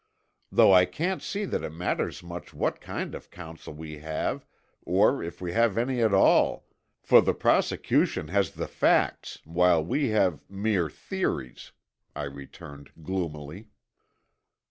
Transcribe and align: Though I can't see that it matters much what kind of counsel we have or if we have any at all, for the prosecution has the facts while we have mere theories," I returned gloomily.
Though 0.51 0.73
I 0.73 0.85
can't 0.85 1.21
see 1.21 1.45
that 1.45 1.61
it 1.63 1.69
matters 1.69 2.23
much 2.23 2.55
what 2.55 2.81
kind 2.81 3.13
of 3.13 3.29
counsel 3.29 3.75
we 3.75 3.99
have 3.99 4.47
or 4.83 5.21
if 5.21 5.39
we 5.41 5.51
have 5.51 5.77
any 5.77 6.01
at 6.01 6.11
all, 6.11 6.65
for 7.03 7.21
the 7.21 7.35
prosecution 7.35 8.29
has 8.29 8.49
the 8.55 8.67
facts 8.67 9.37
while 9.43 9.85
we 9.85 10.09
have 10.09 10.39
mere 10.49 10.89
theories," 10.89 11.71
I 12.15 12.23
returned 12.23 12.89
gloomily. 13.03 13.67